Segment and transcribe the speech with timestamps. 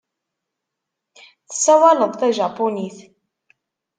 [1.49, 2.97] Tessawaleḍ tajapunit.